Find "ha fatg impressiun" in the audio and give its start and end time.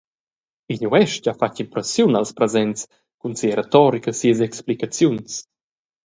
1.29-2.17